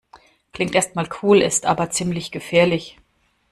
Klingt 0.51 0.73
erst 0.73 0.95
mal 0.95 1.07
cool, 1.21 1.43
ist 1.43 1.67
aber 1.67 1.91
ziemlich 1.91 2.31
gefährlich. 2.31 2.97